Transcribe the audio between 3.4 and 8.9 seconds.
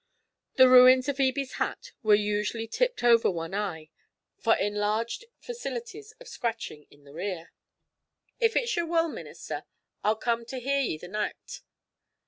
eye for enlarged facilities of scratching in the rear. 'If it's yer